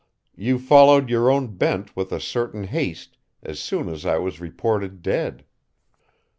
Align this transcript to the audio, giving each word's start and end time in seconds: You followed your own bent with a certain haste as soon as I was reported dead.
You 0.35 0.57
followed 0.57 1.11
your 1.11 1.29
own 1.29 1.57
bent 1.57 1.95
with 1.95 2.11
a 2.11 2.19
certain 2.19 2.63
haste 2.63 3.17
as 3.43 3.59
soon 3.59 3.87
as 3.87 4.03
I 4.03 4.17
was 4.17 4.41
reported 4.41 5.03
dead. 5.03 5.45